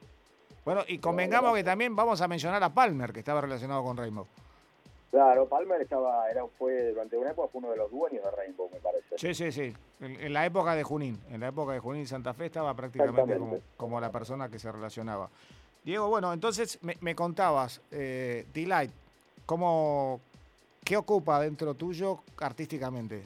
[0.65, 4.27] Bueno, y convengamos que también vamos a mencionar a Palmer, que estaba relacionado con Rainbow.
[5.13, 8.71] Claro, Palmer estaba, era, fue durante una época fue uno de los dueños de Rainbow,
[8.73, 9.19] me parece.
[9.19, 9.71] Sí, sí, sí.
[10.01, 13.39] En, en la época de Junín, en la época de Junín Santa Fe estaba prácticamente
[13.77, 15.29] como, la persona que se relacionaba.
[15.85, 18.91] Diego, bueno, entonces me, me contabas, eh, Delight,
[19.45, 20.19] ¿cómo,
[20.83, 23.23] ¿qué ocupa dentro tuyo artísticamente?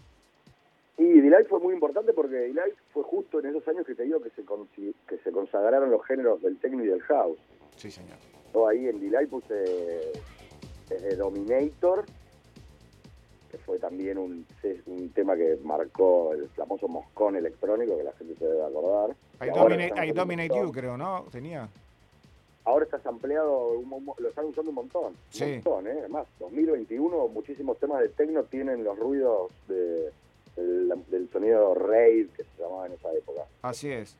[0.99, 4.20] Y Delight fue muy importante porque Delight fue justo en esos años que te digo
[4.20, 4.42] que se,
[5.07, 7.38] que se consagraron los géneros del techno y del house.
[7.77, 8.16] Sí, señor.
[8.53, 9.55] Yo ahí en Delight puse
[10.88, 12.05] desde Dominator,
[13.51, 14.46] que fue también un,
[14.87, 19.16] un tema que marcó el famoso moscón electrónico que la gente se debe acordar.
[19.40, 19.77] Ahora
[20.14, 20.66] Dominate, un.
[20.66, 21.25] You, creo, ¿no?
[21.31, 21.68] Tenía.
[22.64, 25.05] Ahora está sampleado, un mo- lo están usando un montón.
[25.12, 25.44] Un Sí.
[25.64, 25.96] montón, ¿eh?
[26.01, 30.11] Además, 2021, muchísimos temas de techno tienen los ruidos de,
[30.57, 33.42] del, del sonido rave que se llamaba en esa época.
[33.62, 34.16] Así es.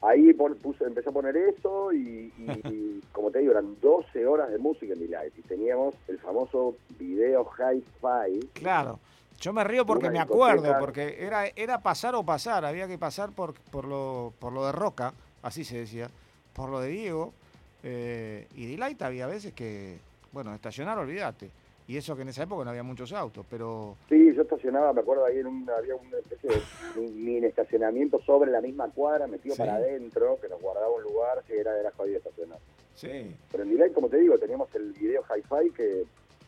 [0.00, 2.32] Ahí puse, empecé a poner eso y,
[3.12, 7.48] como te digo, eran 12 horas de música en Delight y teníamos el famoso video
[7.58, 8.46] hi-fi.
[8.52, 8.98] Claro.
[9.40, 13.30] Yo me río porque me acuerdo, porque era, era pasar o pasar, había que pasar
[13.30, 16.10] por, por, lo, por lo de Roca, así se decía,
[16.54, 17.32] por lo de Diego,
[17.84, 19.98] eh, y Delight había veces que,
[20.32, 21.50] bueno, estacionar, olvídate.
[21.88, 23.96] Y eso que en esa época no había muchos autos, pero...
[24.10, 28.50] Sí, yo estacionaba, me acuerdo, ahí en un, había una especie de mini estacionamiento sobre
[28.50, 32.18] la misma cuadra, metido para adentro, que nos guardaba un lugar que era, era jodido
[32.18, 32.58] estacionar.
[32.94, 33.34] Sí.
[33.50, 36.04] Pero en Delay, como te digo, teníamos el video hi-fi que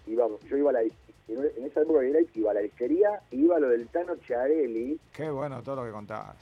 [0.09, 0.83] iba, yo iba a la...
[0.83, 5.01] En esa época de Delay iba a la disquería, iba a lo del Tano Chiarelli.
[5.11, 6.37] Qué bueno todo lo que contabas.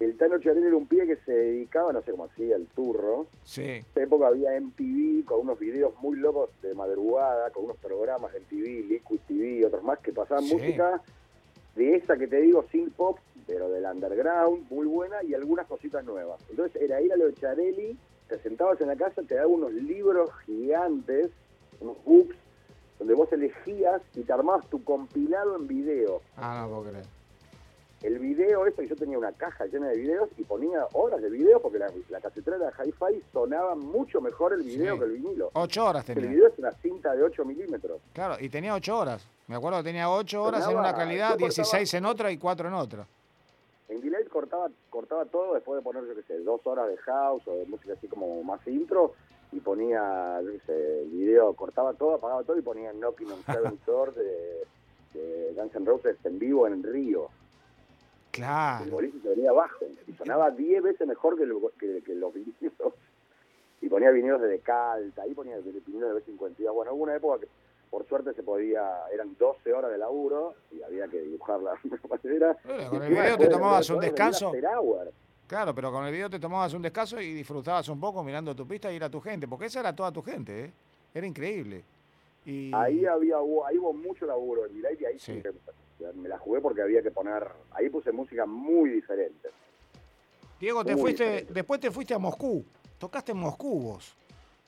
[0.00, 3.26] El Tano Charelli era un pie que se dedicaba, no sé cómo hacía, el turro.
[3.44, 3.62] Sí.
[3.62, 8.34] En esa época había MTV con unos videos muy locos de madrugada, con unos programas
[8.34, 11.02] en TV, Liquid TV y otros más que pasaban música
[11.74, 16.04] de esa que te digo, sin pop, pero del underground, muy buena y algunas cositas
[16.04, 16.40] nuevas.
[16.50, 17.96] Entonces era ir a lo de Charelli,
[18.28, 21.30] te sentabas en la casa, te daba unos libros gigantes,
[21.80, 22.36] unos books,
[22.98, 26.22] donde vos elegías y te armabas tu compilado en video.
[26.36, 27.15] Ah, no puedo creer
[28.02, 31.60] el video eso, yo tenía una caja llena de videos y ponía horas de video
[31.60, 35.50] porque la, la casetera de hi-fi sonaba mucho mejor el video que el vinilo.
[35.54, 36.24] Ocho horas tenía.
[36.24, 38.00] El video es una cinta de 8 milímetros.
[38.12, 39.26] Claro, y tenía ocho horas.
[39.46, 42.74] Me acuerdo que tenía ocho horas en una calidad, 16 en otra y cuatro en
[42.74, 43.06] otra.
[43.88, 47.42] En delay cortaba, cortaba todo después de poner, yo qué sé, dos horas de house
[47.46, 49.14] o de música así como más intro
[49.52, 53.42] y ponía, yo qué sé, el video, cortaba todo, apagaba todo y ponía Knocking on
[53.46, 54.66] Seven Doors de,
[55.14, 57.28] de Guns N' Roses en vivo en Río.
[58.36, 58.84] Claro.
[58.84, 61.46] El boliche se venía abajo y sonaba 10 veces mejor que,
[62.14, 62.72] los vinilos.
[63.82, 66.74] Y ponía vinilos de Decalta, ahí ponía vinilos de B52.
[66.74, 67.48] Bueno, hubo una época que
[67.90, 71.78] por suerte se podía, eran 12 horas de laburo y había que dibujar la
[72.10, 72.56] madera.
[72.90, 74.52] con el video te tomabas un descanso.
[75.46, 78.66] Claro, pero con el video te tomabas un descanso y disfrutabas un poco mirando tu
[78.66, 80.72] pista y ir a tu gente, porque esa era toda tu gente, ¿eh?
[81.14, 81.84] Era increíble.
[82.44, 82.72] Y...
[82.74, 85.42] Ahí había ahí hubo mucho laburo en y ahí sí
[86.14, 89.50] me la jugué porque había que poner, ahí puse música muy diferente.
[90.60, 92.64] Diego, te fuiste, después te fuiste a Moscú,
[92.98, 94.16] tocaste en Moscú vos,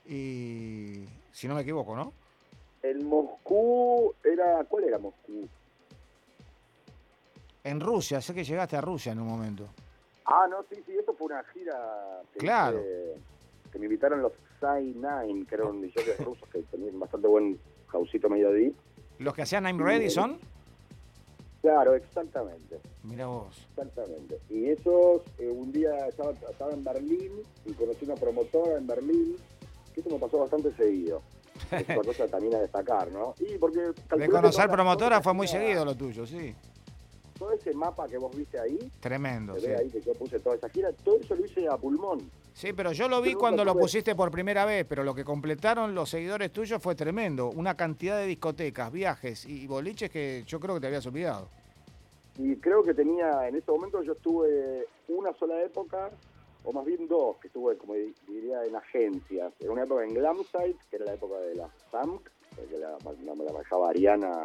[0.06, 2.12] y si no me equivoco, ¿no?
[2.82, 5.48] En Moscú era, ¿cuál era Moscú?
[7.64, 9.68] En Rusia, sé que llegaste a Rusia en un momento.
[10.24, 12.80] Ah, no, sí, sí, eso fue una gira que, claro.
[13.72, 18.28] que, me invitaron los Sai Nine, que eran DJs rusos que tenían bastante buen jausito
[18.28, 18.74] medio deep.
[19.18, 20.38] ¿Los que hacían I'm Ready son?
[21.60, 22.80] Claro, exactamente.
[23.02, 23.66] Mira vos.
[23.76, 24.38] Exactamente.
[24.48, 26.32] Y esos, eh, un día estaba,
[26.72, 27.32] en Berlín
[27.64, 29.36] y conocí una promotora en Berlín,
[29.92, 31.22] que eso me pasó bastante seguido.
[31.72, 33.34] Es una cosa también a destacar, ¿no?
[33.40, 36.54] Y porque de conocer promotora fue muy seguido lo tuyo, sí.
[37.36, 39.66] Todo ese mapa que vos viste ahí, tremendo, sí.
[39.66, 42.30] ahí que yo puse toda esa gira, todo eso lo hice a pulmón.
[42.58, 45.94] Sí, pero yo lo vi cuando lo pusiste por primera vez, pero lo que completaron
[45.94, 47.50] los seguidores tuyos fue tremendo.
[47.50, 51.48] Una cantidad de discotecas, viajes y boliches que yo creo que te habías olvidado.
[52.36, 56.10] Y creo que tenía, en ese momento yo estuve una sola época,
[56.64, 59.52] o más bien dos, que estuve, como diría, en agencias.
[59.60, 62.28] En una época en Glamsite, que era la época de la SAMC,
[62.68, 64.42] que la, la, la manejaba Ariana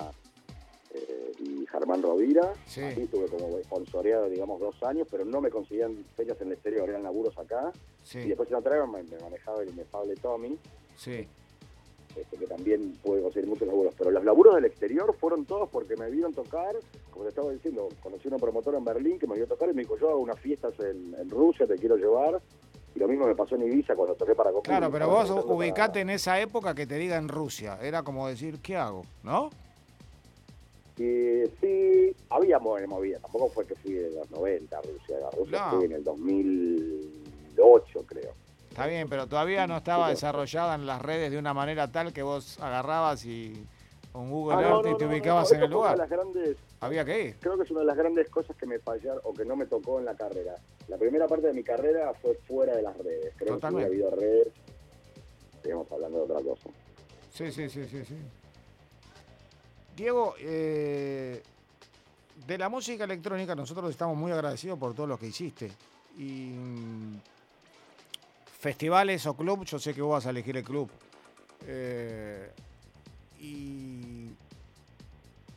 [0.93, 2.53] eh, y Germán Rovira.
[2.68, 2.82] Sí.
[2.82, 7.01] estuve como sponsoreado, digamos, dos años, pero no me conseguían fechas en el exterior, eran
[7.01, 7.72] laburos acá.
[8.14, 10.58] Y después en otra me, me manejaba el inefable Tommy.
[10.97, 11.28] Sí.
[12.16, 13.93] Este, que también pude conseguir muchos laburos.
[13.97, 16.76] Pero los laburos del exterior fueron todos porque me vieron tocar,
[17.12, 19.74] como te estaba diciendo, conocí a una promotora en Berlín que me vio tocar y
[19.74, 22.41] me dijo, yo hago unas fiestas en, Rusia, te quiero llevar.
[22.95, 24.70] Y lo mismo me pasó en Ibiza cuando toqué para Copa.
[24.70, 27.80] Claro, pero vos ubicate en esa época que te diga en Rusia.
[27.82, 29.04] Era como decir, ¿qué hago?
[29.24, 29.49] ¿No?
[30.95, 35.70] Y sí, había movida, tampoco fue que fui de los 90 a Rusia, a Rusia
[35.72, 36.04] fui en el
[37.64, 38.34] 2008 creo.
[38.70, 42.24] Está bien, pero todavía no estaba desarrollada en las redes de una manera tal que
[42.24, 43.68] vos agarrabas y
[44.11, 46.07] con Google ah, Earth y te ubicabas en el lugar.
[46.80, 47.36] había que ir.
[47.39, 49.66] Creo que es una de las grandes cosas que me fallaron o que no me
[49.66, 50.55] tocó en la carrera.
[50.88, 53.34] La primera parte de mi carrera fue fuera de las redes.
[53.38, 54.47] Creo que si hubiera habido redes,
[55.55, 56.70] estaríamos hablando de otra cosa.
[57.32, 58.18] Sí, sí, sí, sí, sí.
[59.95, 61.43] Diego, eh,
[62.47, 65.72] de la música electrónica nosotros estamos muy agradecidos por todo lo que hiciste.
[66.18, 66.53] Y
[68.64, 70.89] festivales o club, yo sé que vos vas a elegir el club.
[71.68, 72.49] Eh,
[73.41, 74.30] y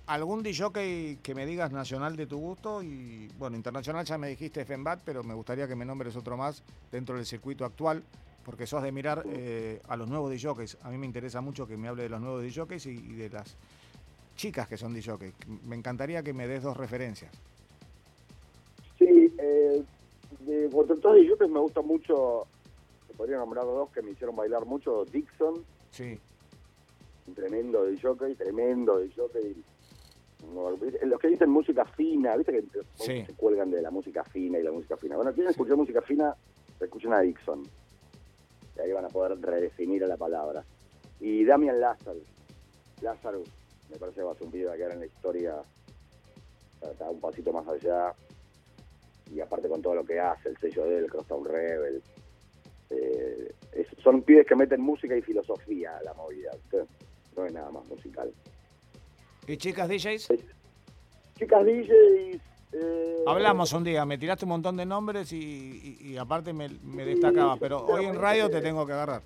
[0.09, 4.64] algún DJ que me digas nacional de tu gusto y bueno, internacional ya me dijiste
[4.64, 8.02] Fenbat, pero me gustaría que me nombres otro más dentro del circuito actual,
[8.44, 10.78] porque sos de mirar eh, a los nuevos DJs.
[10.82, 13.57] A mí me interesa mucho que me hable de los nuevos DJs y, de las
[14.34, 15.32] chicas que son DJs.
[15.64, 17.30] Me encantaría que me des dos referencias.
[18.98, 19.84] Sí, eh,
[20.40, 22.48] de todos de me gusta mucho,
[23.16, 25.64] podría nombrar dos que me hicieron bailar mucho, Dixon.
[25.90, 26.18] Sí.
[27.26, 29.64] Un tremendo de jockey, tremendo de jockey.
[31.02, 32.64] Los que dicen música fina, viste que
[32.94, 35.16] se cuelgan de la música fina y la música fina.
[35.16, 36.36] Bueno, quieren escuchar música fina,
[36.78, 37.62] escuchen a Dixon.
[38.76, 40.64] Y ahí van a poder redefinir a la palabra.
[41.18, 42.20] Y Damian Lázaro.
[43.00, 43.42] Lázaro,
[43.90, 45.56] me parece que va a ser un video que quedar en la historia.
[46.82, 48.14] Está un pasito más allá
[49.32, 52.02] y aparte con todo lo que hace, el sello de él, Crosstown Rebel.
[52.91, 53.55] Eh,
[54.03, 56.51] son pibes que meten música y filosofía a la movida,
[57.37, 58.32] no es nada más musical.
[59.47, 60.28] ¿Y chicas DJs?
[61.39, 62.41] chicas DJs.
[62.72, 67.57] Eh, Hablamos un día, me tiraste un montón de nombres y, aparte me, me destacaba,
[67.57, 69.22] pero hoy en radio te tengo que agarrar.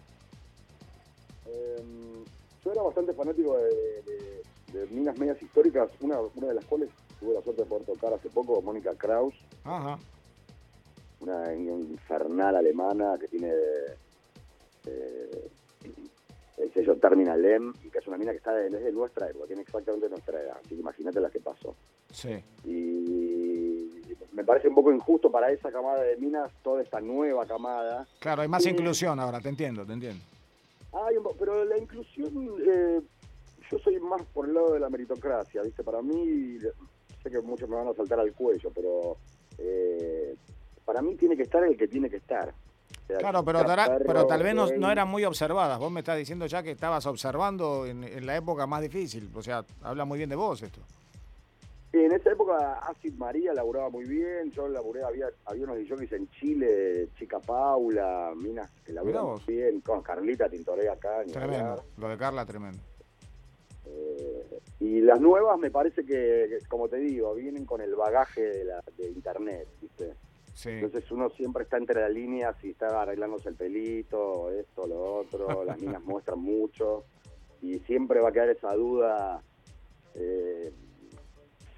[1.46, 2.24] Em,
[2.64, 4.42] yo era bastante fanático de,
[4.72, 8.12] de, minas medias históricas, una, una de las cuales tuve la suerte de poder tocar
[8.14, 9.34] hace poco, Mónica Kraus.
[11.20, 13.52] Una infernal alemana que tiene
[14.86, 15.50] eh,
[16.56, 19.62] el sello Terminal M y que es una mina que está desde nuestra época, tiene
[19.62, 20.56] exactamente nuestra edad.
[20.58, 21.74] Así que imagínate la que pasó.
[22.10, 22.42] Sí.
[22.64, 23.90] Y
[24.32, 28.06] me parece un poco injusto para esa camada de minas, toda esta nueva camada.
[28.18, 30.22] Claro, hay más inclusión ahora, te entiendo, te entiendo.
[30.92, 33.00] Hay, pero la inclusión, eh,
[33.70, 35.84] yo soy más por el lado de la meritocracia, ¿viste?
[35.84, 36.58] Para mí,
[37.22, 39.16] sé que muchos me van a saltar al cuello, pero
[39.58, 40.34] eh,
[40.90, 42.52] para mí tiene que estar el que tiene que estar.
[43.06, 43.64] claro, pero,
[44.04, 45.78] pero tal vez no, eran muy observadas.
[45.78, 49.30] Vos me estás diciendo ya que estabas observando en, la época más difícil.
[49.32, 50.80] O sea, habla muy bien de vos esto.
[51.92, 54.50] en esa época Acid María laburaba muy bien.
[54.50, 59.80] Yo laburé, había, había unos DJs en Chile, Chica Paula, Minas que laburaban muy bien.
[59.82, 61.22] Con Carlita Tintorea acá.
[61.32, 61.84] Tremendo.
[61.98, 62.80] Lo de Carla, tremendo.
[63.86, 68.64] Eh, y las nuevas me parece que, como te digo, vienen con el bagaje de,
[68.64, 70.14] la, de internet, ¿viste?
[70.64, 75.64] Entonces uno siempre está entre las líneas y está arreglándose el pelito, esto, lo otro,
[75.64, 77.04] las niñas muestran mucho
[77.62, 79.42] y siempre va a quedar esa duda
[80.14, 80.72] eh,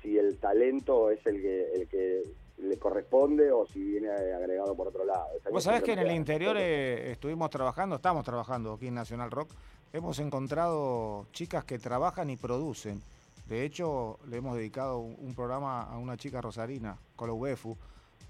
[0.01, 2.23] si el talento es el que, el que
[2.59, 5.27] le corresponde o si viene agregado por otro lado.
[5.51, 9.53] Vos sabés que en el interior eh, estuvimos trabajando, estamos trabajando aquí en Nacional Rock,
[9.93, 13.03] hemos encontrado chicas que trabajan y producen.
[13.49, 17.77] De hecho, le hemos dedicado un, programa a una chica rosarina, Colo UEFU,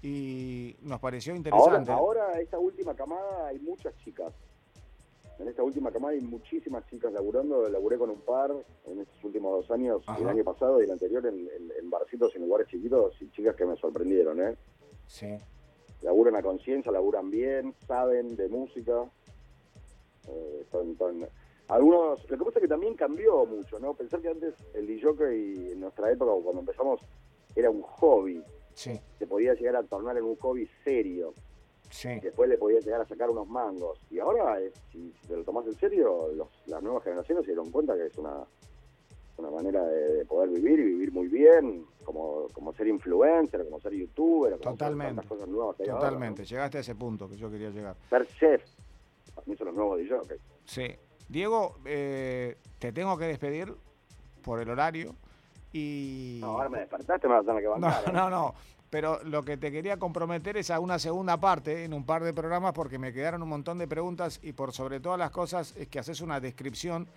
[0.01, 1.91] y nos pareció interesante.
[1.91, 4.33] Ahora, ahora, esta última camada hay muchas chicas.
[5.39, 7.67] En esta última camada hay muchísimas chicas laburando.
[7.67, 8.51] Laburé con un par
[8.85, 12.67] en estos últimos dos años, el año pasado y el anterior, en, barcitos en lugares
[12.67, 14.55] chiquitos, y chicas que me sorprendieron, ¿eh?
[15.07, 15.37] Sí.
[16.01, 19.03] Laburan a conciencia, laburan bien, saben de música.
[20.27, 20.65] Eh,
[21.67, 23.93] algunos, lo que pasa es que también cambió mucho, ¿no?
[23.93, 27.01] Pensar que antes el DJ en nuestra época, cuando empezamos,
[27.55, 28.43] era un hobby.
[28.73, 28.99] Sí.
[29.19, 31.33] Se podía llegar a tornar en un hobby serio.
[31.89, 32.09] Sí.
[32.21, 33.99] Después le podía llegar a sacar unos mangos.
[34.09, 36.29] Y ahora, eh, si, te lo tomas en serio,
[36.65, 38.43] las nuevas generaciones se dieron cuenta que es una,
[39.37, 43.93] una manera de, poder vivir y vivir muy bien, como, como ser influencer, como ser
[43.93, 45.27] youtuber, como Totalmente.
[45.27, 47.95] cosas nuevas Totalmente, llegaste a ese punto que yo quería llegar.
[48.09, 48.63] Ser chef,
[49.35, 50.17] para mí son los nuevos DJ.
[50.65, 50.87] Sí.
[51.27, 53.73] Diego, eh, te tengo que despedir
[54.43, 55.15] por el horario.
[55.73, 56.37] Y...
[56.39, 58.03] No, ahora me despertaste, me vas a tener que bancar.
[58.05, 58.13] No, ¿eh?
[58.13, 58.55] no, no.
[58.89, 62.31] Pero lo que te quería comprometer es a una segunda parte en un par de
[62.31, 65.87] programas porque me quedaron un montón de preguntas y por sobre todas las cosas es
[65.87, 67.07] que haces una descripción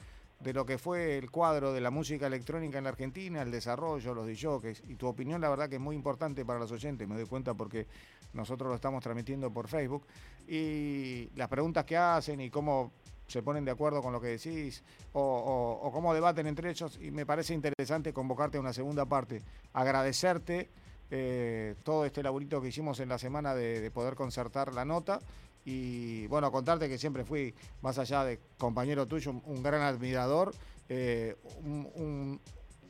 [0.40, 4.14] de lo que fue el cuadro de la música electrónica en la Argentina, el desarrollo,
[4.14, 7.14] los DJs y tu opinión la verdad que es muy importante para los oyentes, me
[7.14, 7.86] doy cuenta porque
[8.32, 10.06] nosotros lo estamos transmitiendo por Facebook
[10.48, 12.92] y las preguntas que hacen y cómo
[13.26, 17.26] se ponen de acuerdo con lo que decís o, cómo debaten entre ellos y me
[17.26, 19.42] parece interesante convocarte a una segunda parte.
[19.72, 20.70] Agradecerte
[21.10, 25.20] eh, todo este laburito que hicimos en la semana de, poder concertar la nota
[25.64, 27.52] y bueno, contarte que siempre fui,
[27.82, 30.54] más allá de compañero tuyo, un, gran admirador,
[30.88, 32.40] eh, un,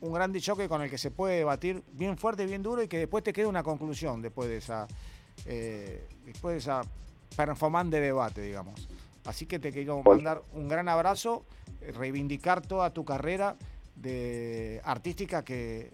[0.01, 2.99] un, gran dichoque con el que se puede debatir bien fuerte, bien duro y que
[2.99, 4.87] después te quede una conclusión después de esa,
[5.45, 6.81] eh, después de esa
[7.35, 8.87] performance de debate, digamos.
[9.27, 11.43] Así que te quiero mandar un gran abrazo,
[11.81, 13.57] eh, reivindicar toda tu carrera
[13.97, 15.91] de artística que,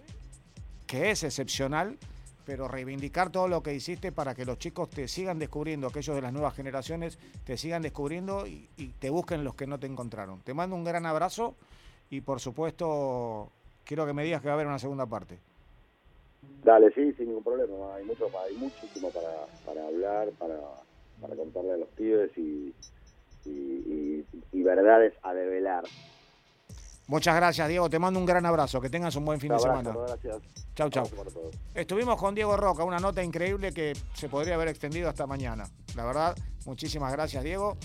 [0.85, 1.97] que es excepcional,
[2.45, 6.21] pero reivindicar todo lo que hiciste para que los chicos te sigan descubriendo, aquellos de
[6.21, 8.69] las nuevas generaciones te sigan descubriendo y,
[8.99, 10.41] te busquen los que no te encontraron.
[10.41, 11.55] Te mando un gran abrazo
[12.11, 13.49] y por supuesto
[13.83, 15.39] quiero que me digas que va a haber una segunda parte.
[16.63, 17.95] Dale, sí, sin ningún problema.
[17.95, 20.59] Hay mucho, hay muchísimo para, para hablar, para,
[21.19, 22.73] para contarle a los pibes y,
[23.45, 24.25] y,
[24.63, 25.83] verdades a develar.
[27.07, 27.89] Muchas gracias, Diego.
[27.89, 28.79] Te mando un gran abrazo.
[28.79, 29.91] Que tengas un buen fin de semana.
[29.91, 30.37] Gracias.
[30.73, 31.05] Chau, chau.
[31.75, 35.65] Estuvimos con Diego Roca, una nota increíble que se podría haber extendido hasta mañana.
[35.95, 36.35] La verdad,
[36.65, 37.77] muchísimas gracias, Diego.